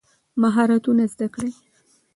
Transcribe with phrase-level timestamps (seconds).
[0.41, 1.51] مهارتونه زده کړئ.